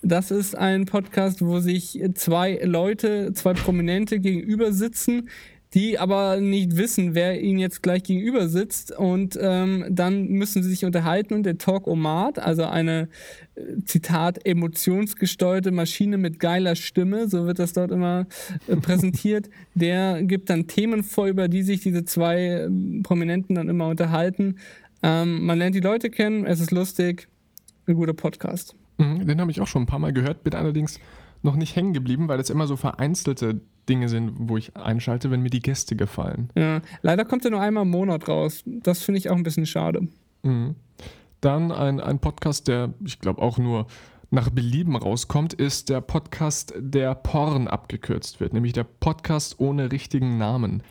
[0.08, 5.30] Das ist ein Podcast, wo sich zwei Leute, zwei Prominente gegenüber sitzen,
[5.74, 10.70] die aber nicht wissen, wer ihnen jetzt gleich gegenüber sitzt und ähm, dann müssen sie
[10.70, 13.10] sich unterhalten und der Talk-O-Mat, also eine
[13.86, 18.28] Zitat, emotionsgesteuerte Maschine mit geiler Stimme, so wird das dort immer
[18.68, 22.70] äh, präsentiert, der gibt dann Themen vor, über die sich diese zwei äh,
[23.02, 24.58] Prominenten dann immer unterhalten.
[25.02, 27.28] Ähm, man lernt die Leute kennen, es ist lustig,
[27.88, 28.76] ein guter Podcast.
[28.98, 31.00] Mhm, den habe ich auch schon ein paar Mal gehört, bin allerdings
[31.44, 35.42] noch nicht hängen geblieben, weil es immer so vereinzelte Dinge sind, wo ich einschalte, wenn
[35.42, 36.50] mir die Gäste gefallen.
[36.56, 38.64] Ja, leider kommt er nur einmal im Monat raus.
[38.66, 40.08] Das finde ich auch ein bisschen schade.
[40.44, 40.76] Mhm.
[41.42, 43.86] Dann ein, ein Podcast, der ich glaube auch nur
[44.32, 50.38] nach Belieben rauskommt, ist der Podcast, der Porn abgekürzt wird, nämlich der Podcast ohne richtigen
[50.38, 50.84] Namen.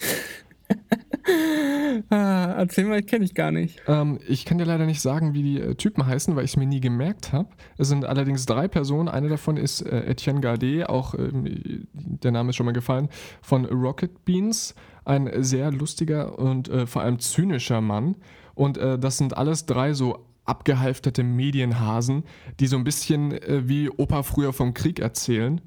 [2.15, 3.83] Ah, erzähl mal, kenne ich gar nicht.
[3.87, 6.57] Ähm, ich kann dir leider nicht sagen, wie die äh, Typen heißen, weil ich es
[6.57, 7.49] mir nie gemerkt habe.
[7.79, 9.09] Es sind allerdings drei Personen.
[9.09, 13.09] Eine davon ist äh, Etienne Gardet, auch ähm, der Name ist schon mal gefallen,
[13.43, 14.75] von Rocket Beans.
[15.05, 18.17] Ein sehr lustiger und äh, vor allem zynischer Mann.
[18.55, 22.25] Und äh, das sind alles drei so abgehalfterte Medienhasen,
[22.61, 25.61] die so ein bisschen äh, wie Opa früher vom Krieg erzählen.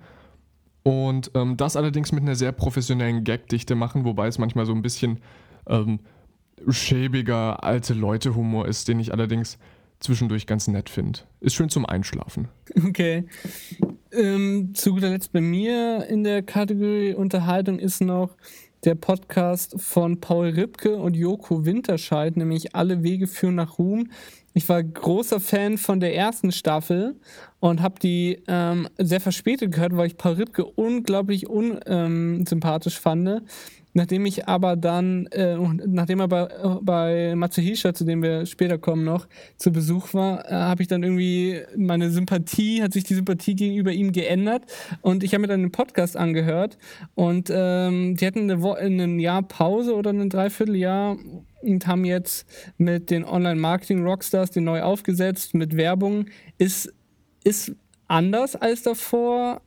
[0.83, 4.81] Und ähm, das allerdings mit einer sehr professionellen Gagdichte machen, wobei es manchmal so ein
[4.81, 5.19] bisschen
[5.67, 5.99] ähm,
[6.67, 9.57] schäbiger alte Leute-Humor ist, den ich allerdings
[9.99, 11.19] zwischendurch ganz nett finde.
[11.39, 12.47] Ist schön zum Einschlafen.
[12.85, 13.25] Okay.
[14.11, 18.35] Ähm, zu guter Letzt bei mir in der Kategorie Unterhaltung ist noch
[18.83, 24.11] der Podcast von Paul Ripke und Joko Winterscheid, nämlich Alle Wege führen nach Ruhm.
[24.53, 27.15] Ich war großer Fan von der ersten Staffel
[27.59, 33.41] und habe die ähm, sehr verspätet gehört, weil ich Paul Ripke unglaublich unsympathisch ähm, fand.
[33.97, 36.47] Nachdem ich aber dann, äh, nachdem er bei,
[36.83, 41.01] bei Matsuhisha, zu dem wir später kommen noch, zu Besuch war, äh, habe ich dann
[41.01, 44.65] irgendwie meine Sympathie, hat sich die Sympathie gegenüber ihm geändert
[45.01, 46.77] und ich habe mir dann den Podcast angehört
[47.15, 51.17] und ähm, die hatten eine Wo ein Jahr Pause oder ein Dreivierteljahr
[51.63, 52.45] und haben jetzt
[52.77, 56.27] mit den Online-Marketing-Rockstars den neu aufgesetzt mit Werbung.
[56.59, 56.93] Ist,
[57.43, 57.71] ist
[58.07, 59.61] anders als davor,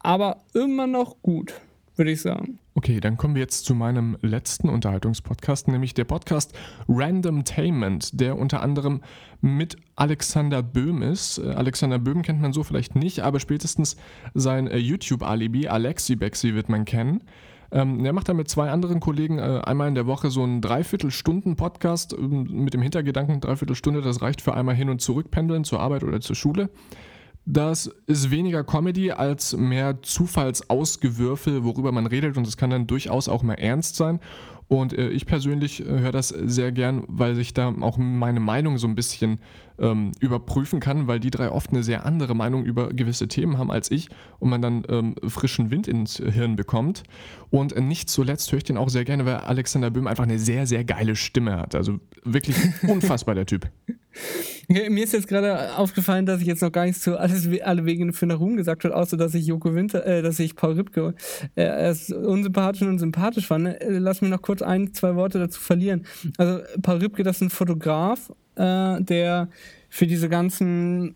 [0.00, 1.54] aber immer noch gut,
[1.96, 2.58] würde ich sagen.
[2.74, 6.52] Okay, dann kommen wir jetzt zu meinem letzten Unterhaltungspodcast, nämlich der Podcast
[6.88, 9.02] Randomtainment, der unter anderem
[9.40, 11.38] mit Alexander Böhm ist.
[11.38, 13.96] Äh, Alexander Böhm kennt man so vielleicht nicht, aber spätestens
[14.34, 17.22] sein äh, YouTube-Alibi Alexi Bexi wird man kennen.
[17.72, 20.60] Ähm, er macht da mit zwei anderen Kollegen äh, einmal in der Woche so einen
[20.60, 25.80] Dreiviertelstunden-Podcast ähm, mit dem Hintergedanken, Dreiviertelstunde, das reicht für einmal hin und zurück pendeln zur
[25.80, 26.68] Arbeit oder zur Schule.
[27.44, 33.28] Das ist weniger Comedy als mehr Zufallsausgewürfel, worüber man redet und es kann dann durchaus
[33.28, 34.20] auch mal ernst sein.
[34.72, 38.78] Und äh, ich persönlich äh, höre das sehr gern, weil sich da auch meine Meinung
[38.78, 39.38] so ein bisschen
[39.78, 43.70] ähm, überprüfen kann, weil die drei oft eine sehr andere Meinung über gewisse Themen haben
[43.70, 44.08] als ich
[44.38, 47.02] und man dann ähm, frischen Wind ins Hirn bekommt.
[47.50, 50.38] Und äh, nicht zuletzt höre ich den auch sehr gerne, weil Alexander Böhm einfach eine
[50.38, 51.74] sehr, sehr geile Stimme hat.
[51.74, 52.56] Also wirklich
[52.88, 53.68] unfassbar der Typ.
[54.68, 58.12] Mir ist jetzt gerade aufgefallen, dass ich jetzt noch gar nichts zu alles, alle Wege
[58.12, 61.14] für nach Ruhm gesagt habe, außer dass ich Joko Winter, äh, dass ich Paul Ripke
[61.56, 63.66] äh, erst unsympathisch und sympathisch fand.
[63.66, 66.06] Äh, lass mich noch kurz ein, zwei Worte dazu verlieren.
[66.38, 69.48] Also Paul Ripke, das ist ein Fotograf, äh, der
[69.88, 71.14] für diese ganzen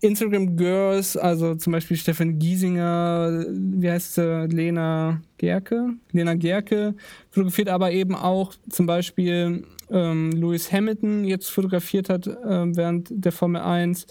[0.00, 6.94] Instagram Girls, also zum Beispiel Stefan Giesinger, wie heißt sie, Lena Gerke, Lena Gerke
[7.30, 13.32] fotografiert, aber eben auch zum Beispiel ähm, Lewis Hamilton jetzt fotografiert hat äh, während der
[13.32, 14.06] Formel 1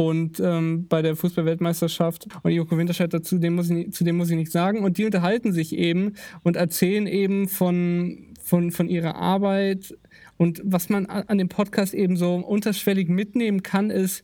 [0.00, 4.30] und ähm, bei der Fußballweltmeisterschaft und Joko Winterscheid dazu, dem muss ich, zu dem muss
[4.30, 4.82] ich nichts sagen.
[4.82, 9.94] Und die unterhalten sich eben und erzählen eben von, von, von ihrer Arbeit.
[10.38, 14.22] Und was man an dem Podcast eben so unterschwellig mitnehmen kann, ist,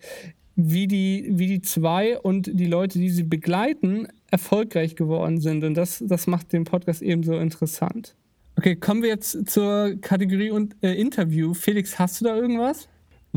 [0.55, 5.63] wie die, wie die zwei und die Leute, die sie begleiten, erfolgreich geworden sind.
[5.63, 8.17] Und das, das macht den Podcast eben so interessant.
[8.57, 11.53] Okay, kommen wir jetzt zur Kategorie und, äh, Interview.
[11.53, 12.89] Felix, hast du da irgendwas?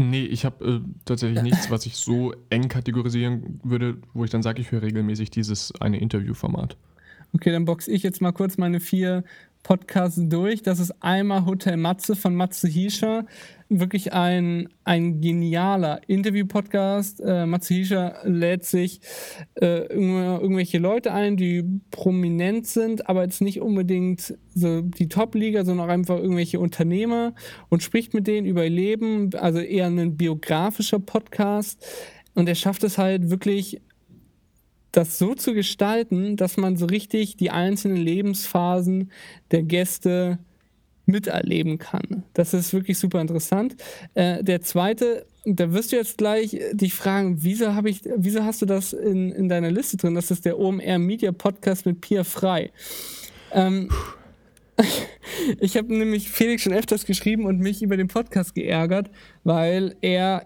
[0.01, 4.41] Nee, ich habe äh, tatsächlich nichts, was ich so eng kategorisieren würde, wo ich dann
[4.41, 6.77] sage, ich höre regelmäßig dieses eine Interviewformat.
[7.33, 9.25] Okay, dann boxe ich jetzt mal kurz meine vier
[9.63, 10.61] Podcasts durch.
[10.63, 13.25] Das ist einmal Hotel Matze von Matze Hiescher.
[13.69, 17.21] Wirklich ein, ein genialer Interview-Podcast.
[17.21, 19.01] Äh, Matze Hiescher lädt sich
[19.55, 25.87] äh, irgendwelche Leute ein, die prominent sind, aber jetzt nicht unbedingt so die Top-Liga, sondern
[25.87, 27.33] auch einfach irgendwelche Unternehmer
[27.69, 29.29] und spricht mit denen über ihr Leben.
[29.35, 31.85] Also eher ein biografischer Podcast.
[32.33, 33.81] Und er schafft es halt wirklich
[34.91, 39.11] das so zu gestalten, dass man so richtig die einzelnen Lebensphasen
[39.51, 40.39] der Gäste
[41.05, 42.23] miterleben kann.
[42.33, 43.75] Das ist wirklich super interessant.
[44.13, 48.61] Äh, der zweite, da wirst du jetzt gleich dich fragen, wieso, hab ich, wieso hast
[48.61, 50.15] du das in, in deiner Liste drin?
[50.15, 52.71] Das ist der OMR Media Podcast mit Pia Frei.
[53.51, 53.89] Ähm,
[55.59, 59.09] Ich habe nämlich Felix schon öfters geschrieben und mich über den Podcast geärgert,
[59.43, 60.45] weil er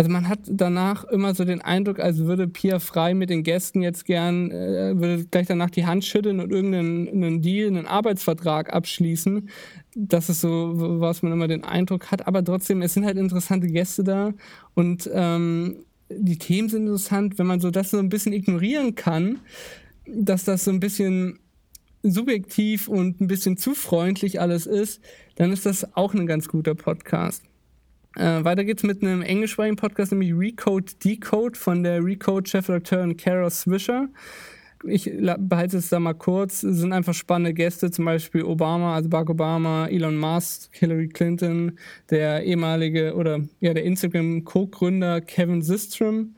[0.00, 3.82] also man hat danach immer so den Eindruck, als würde Pia Frei mit den Gästen
[3.82, 9.50] jetzt gern, äh, würde gleich danach die Hand schütteln und irgendeinen Deal, einen Arbeitsvertrag abschließen.
[9.94, 12.26] Das ist so, was man immer den Eindruck hat.
[12.26, 14.32] Aber trotzdem, es sind halt interessante Gäste da
[14.72, 17.38] und ähm, die Themen sind interessant.
[17.38, 19.40] Wenn man so das so ein bisschen ignorieren kann,
[20.06, 21.40] dass das so ein bisschen
[22.02, 25.02] subjektiv und ein bisschen zu freundlich alles ist,
[25.34, 27.49] dann ist das auch ein ganz guter Podcast.
[28.16, 34.08] Äh, weiter geht's mit einem englischsprachigen Podcast, nämlich Recode Decode von der Recode-Chefredakteurin Kara Swisher.
[34.84, 36.62] Ich behalte es da mal kurz.
[36.62, 41.78] Es sind einfach spannende Gäste, zum Beispiel Obama, also Barack Obama, Elon Musk, Hillary Clinton,
[42.08, 46.34] der ehemalige oder ja, der Instagram-Co-Gründer Kevin Systrom.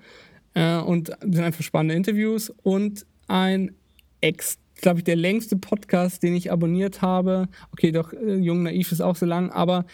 [0.54, 3.74] Äh, und sind einfach spannende Interviews und ein
[4.20, 7.48] ex glaube ich, der längste Podcast, den ich abonniert habe.
[7.70, 9.86] Okay, doch, äh, Jung Naiv ist auch so lang, aber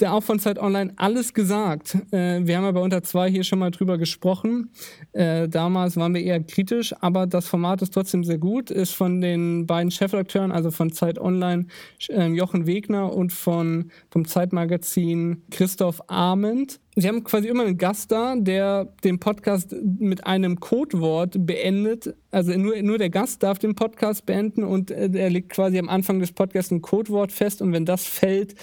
[0.00, 1.96] der auch von Zeit Online alles gesagt.
[2.12, 4.70] Äh, wir haben ja bei Unter zwei hier schon mal drüber gesprochen.
[5.12, 8.70] Äh, damals waren wir eher kritisch, aber das Format ist trotzdem sehr gut.
[8.70, 11.66] Ist von den beiden Chefredakteuren, also von Zeit Online
[12.08, 16.80] äh, Jochen Wegner und von, vom Zeitmagazin Christoph Ahmed.
[17.00, 22.14] Sie haben quasi immer einen Gast da, der den Podcast mit einem Codewort beendet.
[22.32, 25.88] Also nur, nur der Gast darf den Podcast beenden und äh, er legt quasi am
[25.88, 28.54] Anfang des Podcasts ein Codewort fest und wenn das fällt,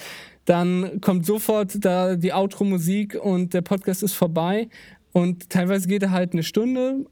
[0.46, 4.70] dann kommt sofort da die Outro-Musik und der Podcast ist vorbei.
[5.12, 7.06] Und teilweise geht er halt eine Stunde,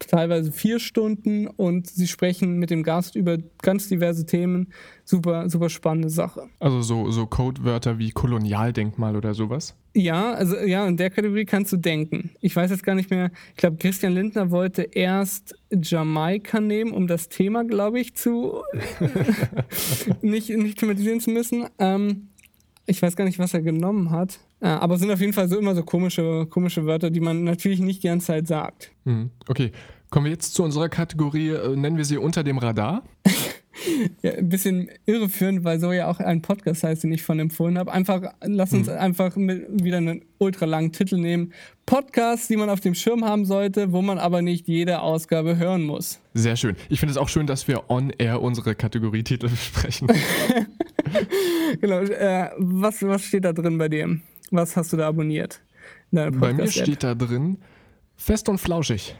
[0.00, 4.72] teilweise vier Stunden und sie sprechen mit dem Gast über ganz diverse Themen.
[5.04, 6.48] Super, super spannende Sache.
[6.60, 9.76] Also so, so Codewörter wie Kolonialdenkmal oder sowas?
[9.94, 12.30] Ja, also ja, in der Kategorie kannst du denken.
[12.40, 17.06] Ich weiß jetzt gar nicht mehr, ich glaube, Christian Lindner wollte erst Jamaika nehmen, um
[17.06, 18.62] das Thema, glaube ich, zu
[20.20, 21.66] nicht, nicht thematisieren zu müssen.
[21.78, 22.28] Ähm,
[22.86, 24.38] ich weiß gar nicht, was er genommen hat.
[24.60, 27.44] Äh, aber es sind auf jeden Fall so immer so komische, komische Wörter, die man
[27.44, 28.92] natürlich nicht die ganze Zeit sagt.
[29.04, 29.72] Hm, okay.
[30.10, 33.02] Kommen wir jetzt zu unserer Kategorie, äh, nennen wir sie unter dem Radar?
[34.22, 37.78] ja, ein bisschen irreführend, weil so ja auch ein Podcast heißt, den ich von empfohlen
[37.78, 37.92] habe.
[37.92, 38.96] Einfach, lass uns hm.
[38.96, 41.52] einfach wieder einen ultra langen Titel nehmen.
[41.86, 45.84] Podcasts, die man auf dem Schirm haben sollte, wo man aber nicht jede Ausgabe hören
[45.84, 46.20] muss.
[46.34, 46.76] Sehr schön.
[46.88, 50.08] Ich finde es auch schön, dass wir on air unsere Kategorietitel besprechen.
[51.80, 52.00] genau.
[52.00, 54.18] Äh, was, was steht da drin bei dir?
[54.50, 55.62] Was hast du da abonniert?
[56.10, 57.58] Bei mir steht da drin
[58.16, 59.16] fest und flauschig.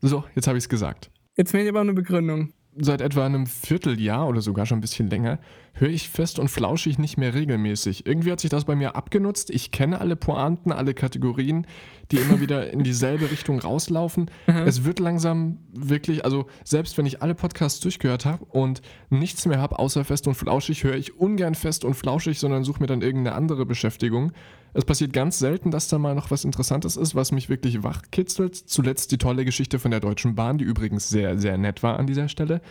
[0.00, 1.10] So, jetzt habe ich es gesagt.
[1.36, 5.38] Jetzt mir aber eine Begründung seit etwa einem Vierteljahr oder sogar schon ein bisschen länger
[5.74, 8.06] höre ich fest und flauschig nicht mehr regelmäßig.
[8.06, 9.50] Irgendwie hat sich das bei mir abgenutzt.
[9.50, 11.66] Ich kenne alle Pointen, alle Kategorien,
[12.10, 14.30] die immer wieder in dieselbe Richtung rauslaufen.
[14.46, 14.66] Mhm.
[14.66, 19.60] Es wird langsam wirklich, also selbst wenn ich alle Podcasts durchgehört habe und nichts mehr
[19.60, 23.02] habe außer fest und flauschig, höre ich ungern fest und flauschig, sondern suche mir dann
[23.02, 24.32] irgendeine andere Beschäftigung.
[24.74, 28.56] Es passiert ganz selten, dass da mal noch was Interessantes ist, was mich wirklich wachkitzelt.
[28.56, 32.06] Zuletzt die tolle Geschichte von der Deutschen Bahn, die übrigens sehr, sehr nett war an
[32.06, 32.62] dieser Stelle.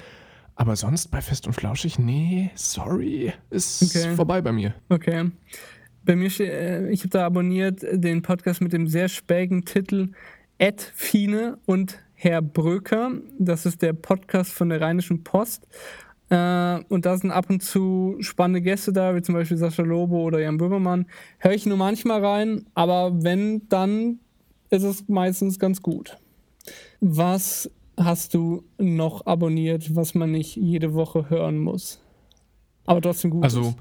[0.55, 4.15] Aber sonst bei Fest und Flauschig, nee, sorry, ist okay.
[4.15, 4.73] vorbei bei mir.
[4.89, 5.31] Okay.
[6.03, 10.09] Bei mir, äh, ich habe da abonniert den Podcast mit dem sehr spägen Titel
[10.57, 13.11] Ed Fine und Herr Bröker.
[13.39, 15.67] Das ist der Podcast von der Rheinischen Post.
[16.31, 20.23] Äh, und da sind ab und zu spannende Gäste da, wie zum Beispiel Sascha Lobo
[20.23, 21.05] oder Jan Böhmermann.
[21.39, 24.19] Höre ich nur manchmal rein, aber wenn, dann
[24.69, 26.17] ist es meistens ganz gut.
[27.01, 31.99] Was hast du noch abonniert, was man nicht jede Woche hören muss?
[32.85, 33.43] Aber trotzdem gut.
[33.43, 33.75] Also,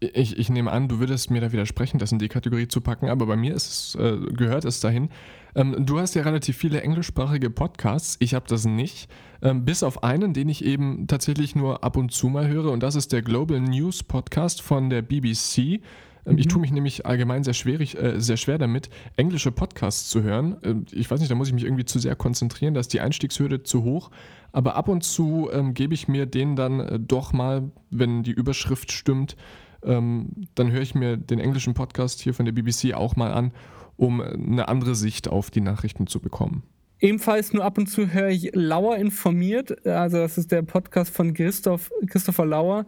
[0.00, 3.08] ich, ich nehme an, du würdest mir da widersprechen, das in die Kategorie zu packen,
[3.08, 5.10] aber bei mir es, äh, gehört es dahin.
[5.54, 8.16] Ähm, du hast ja relativ viele englischsprachige Podcasts.
[8.20, 9.10] Ich habe das nicht.
[9.42, 12.70] Ähm, bis auf einen, den ich eben tatsächlich nur ab und zu mal höre.
[12.70, 15.58] Und das ist der Global News Podcast von der BBC.
[15.58, 15.80] Ähm,
[16.24, 16.38] mhm.
[16.38, 20.56] Ich tue mich nämlich allgemein sehr, schwierig, äh, sehr schwer damit, englische Podcasts zu hören.
[20.62, 23.00] Ähm, ich weiß nicht, da muss ich mich irgendwie zu sehr konzentrieren, da ist die
[23.00, 24.10] Einstiegshürde zu hoch.
[24.52, 28.32] Aber ab und zu ähm, gebe ich mir den dann äh, doch mal, wenn die
[28.32, 29.36] Überschrift stimmt,
[29.84, 33.52] ähm, dann höre ich mir den englischen Podcast hier von der BBC auch mal an
[34.00, 36.62] um eine andere Sicht auf die Nachrichten zu bekommen.
[37.00, 39.86] Ebenfalls nur ab und zu höre ich Lauer informiert.
[39.86, 42.86] Also das ist der Podcast von Christoph, Christopher Lauer.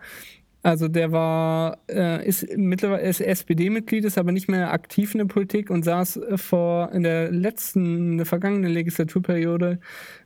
[0.63, 5.71] Also der war, äh, ist mittlerweile SPD-Mitglied, ist aber nicht mehr aktiv in der Politik
[5.71, 9.81] und saß vor in der letzten, in der vergangenen Legislaturperiode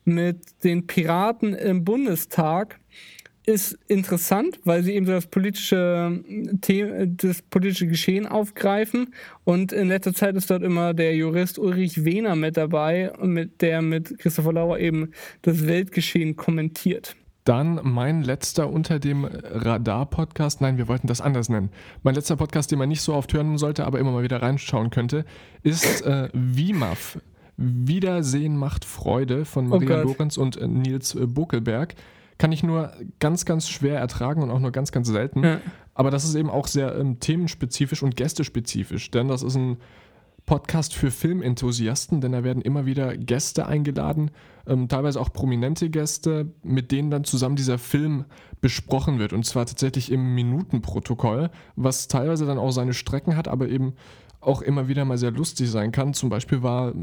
[0.04, 2.78] mit den Piraten im Bundestag
[3.46, 6.20] ist interessant, weil sie eben so das politische,
[7.16, 9.14] das politische Geschehen aufgreifen.
[9.44, 13.82] Und in letzter Zeit ist dort immer der Jurist Ulrich Wehner mit dabei, mit der
[13.82, 17.14] mit Christopher Lauer eben das Weltgeschehen kommentiert.
[17.44, 21.70] Dann mein letzter unter dem Radar-Podcast, nein, wir wollten das anders nennen.
[22.02, 24.90] Mein letzter Podcast, den man nicht so oft hören sollte, aber immer mal wieder reinschauen
[24.90, 25.24] könnte,
[25.62, 27.20] ist äh, WIMAF.
[27.56, 30.08] Wiedersehen macht Freude von Maria Oh.
[30.08, 31.94] Lorenz und äh, Nils äh, Buckelberg.
[32.38, 35.42] Kann ich nur ganz, ganz schwer ertragen und auch nur ganz, ganz selten.
[35.42, 35.60] Ja.
[35.94, 39.78] Aber das ist eben auch sehr ähm, themenspezifisch und gästespezifisch, denn das ist ein
[40.46, 44.30] Podcast für Filmenthusiasten, denn da werden immer wieder Gäste eingeladen,
[44.66, 48.26] ähm, teilweise auch prominente Gäste, mit denen dann zusammen dieser Film
[48.60, 49.32] besprochen wird.
[49.32, 53.94] Und zwar tatsächlich im Minutenprotokoll, was teilweise dann auch seine Strecken hat, aber eben
[54.46, 56.14] auch immer wieder mal sehr lustig sein kann.
[56.14, 56.94] Zum Beispiel war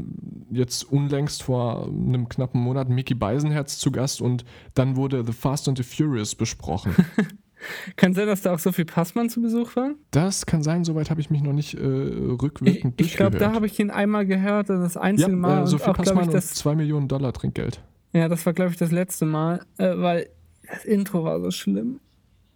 [0.50, 5.68] jetzt unlängst vor einem knappen Monat Mickey Beisenherz zu Gast und dann wurde The Fast
[5.68, 6.94] and the Furious besprochen.
[7.96, 9.92] Kann sein, dass da auch Sophie Passmann zu Besuch war?
[10.10, 13.52] Das kann sein, soweit habe ich mich noch nicht äh, Ich, rückwirkend ich glaube, da
[13.52, 15.58] habe ich ihn einmal gehört, das einzige ja, Mal.
[15.58, 17.82] äh, und Sophie auch, Passmann ich, und das 2 Millionen Dollar Trinkgeld.
[18.12, 20.28] Ja, das war, glaube ich, das letzte Mal, äh, weil
[20.70, 22.00] das Intro war so schlimm.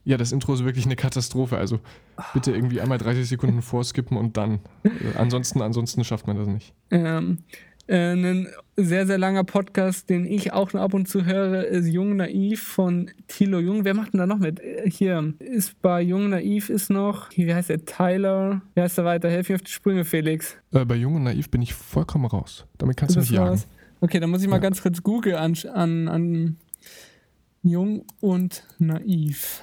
[0.09, 1.59] Ja, das Intro ist wirklich eine Katastrophe.
[1.59, 1.81] Also
[2.33, 4.61] bitte irgendwie einmal 30 Sekunden vorskippen und dann.
[4.83, 6.73] Äh, ansonsten, ansonsten schafft man das nicht.
[6.91, 7.39] Ähm,
[7.89, 11.87] äh, ein sehr, sehr langer Podcast, den ich auch nur ab und zu höre, ist
[11.89, 13.85] Jung Naiv von Thilo Jung.
[13.85, 14.61] Wer macht denn da noch mit?
[14.61, 17.85] Äh, Hier ist bei Jung Naiv ist noch, wie heißt der?
[17.85, 18.63] Tyler.
[18.75, 19.29] Wie heißt der weiter?
[19.29, 20.57] Helf mir auf die Sprünge, Felix.
[20.73, 22.65] Äh, bei Jung und Naiv bin ich vollkommen raus.
[22.79, 23.51] Damit kannst du Das mich jagen.
[23.51, 23.69] war's.
[24.01, 24.61] Okay, dann muss ich mal Ja.
[24.63, 26.57] ganz kurz Google an, an, an
[27.63, 29.63] Jung und Naiv.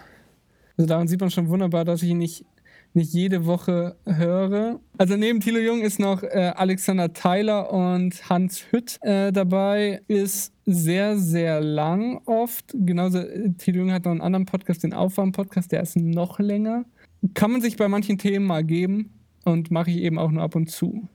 [0.78, 2.46] Also daran sieht man schon wunderbar, dass ich ihn nicht,
[2.94, 4.80] nicht jede Woche höre.
[4.98, 10.02] Also neben Thilo Jung ist noch äh, Alexander Tyler und Hans Hütt äh, dabei.
[10.08, 12.74] Ist sehr, sehr lang oft.
[12.74, 16.86] Genauso, äh, Thilo Jung hat noch einen anderen Podcast, den Aufwärm-Podcast, der ist noch länger.
[17.34, 19.12] Kann man sich bei manchen Themen mal geben
[19.46, 21.08] und mache ich eben auch nur ab und zu.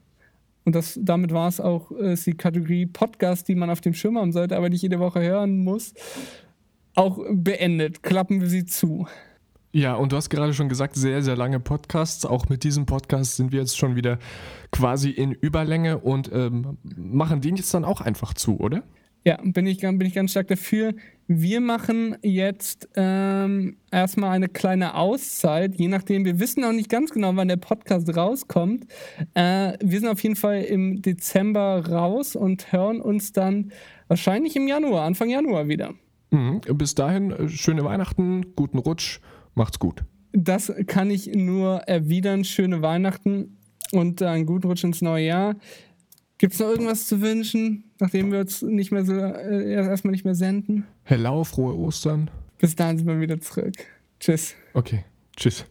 [0.64, 3.94] Und das, damit war es auch äh, ist die Kategorie Podcast, die man auf dem
[3.94, 5.94] Schirm haben sollte, aber nicht jede Woche hören muss,
[6.94, 8.02] auch beendet.
[8.02, 9.06] Klappen wir sie zu.
[9.72, 12.26] Ja, und du hast gerade schon gesagt, sehr, sehr lange Podcasts.
[12.26, 14.18] Auch mit diesem Podcast sind wir jetzt schon wieder
[14.72, 18.82] quasi in Überlänge und ähm, machen den jetzt dann auch einfach zu, oder?
[19.24, 20.94] Ja, bin ich, bin ich ganz stark dafür.
[21.28, 26.24] Wir machen jetzt ähm, erstmal eine kleine Auszeit, je nachdem.
[26.24, 28.86] Wir wissen auch nicht ganz genau, wann der Podcast rauskommt.
[29.34, 33.72] Äh, wir sind auf jeden Fall im Dezember raus und hören uns dann
[34.08, 35.94] wahrscheinlich im Januar, Anfang Januar wieder.
[36.30, 36.62] Mhm.
[36.74, 39.20] Bis dahin, äh, schöne Weihnachten, guten Rutsch,
[39.54, 40.04] macht's gut.
[40.32, 42.44] Das kann ich nur erwidern.
[42.44, 43.56] Schöne Weihnachten
[43.92, 45.56] und einen guten Rutsch ins neue Jahr.
[46.38, 50.12] Gibt es noch irgendwas zu wünschen, nachdem wir uns nicht mehr so äh, erst erstmal
[50.12, 50.86] nicht mehr senden?
[51.02, 52.30] Hello, frohe Ostern.
[52.58, 53.74] Bis dahin sind wir wieder zurück.
[54.20, 54.54] Tschüss.
[54.72, 55.04] Okay,
[55.36, 55.66] tschüss.